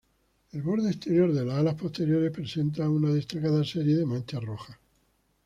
[0.51, 4.79] El borde exterior de las alas posteriores presenta una destacada serie de manchas rojas.